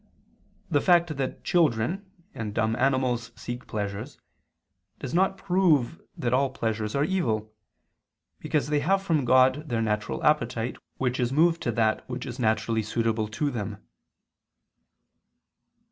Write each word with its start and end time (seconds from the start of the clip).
The 0.71 0.81
fact 0.81 1.15
that 1.17 1.43
children 1.43 2.09
and 2.33 2.55
dumb 2.55 2.75
animals 2.75 3.31
seek 3.35 3.67
pleasures, 3.67 4.17
does 4.97 5.13
not 5.13 5.37
prove 5.37 6.01
that 6.17 6.33
all 6.33 6.49
pleasures 6.49 6.95
are 6.95 7.03
evil: 7.03 7.53
because 8.39 8.69
they 8.69 8.79
have 8.79 9.03
from 9.03 9.25
God 9.25 9.69
their 9.69 9.79
natural 9.83 10.23
appetite, 10.23 10.77
which 10.97 11.19
is 11.19 11.31
moved 11.31 11.61
to 11.61 11.71
that 11.73 12.09
which 12.09 12.25
is 12.25 12.39
naturally 12.39 12.81
suitable 12.81 13.27
to 13.27 13.51
them. 13.51 13.77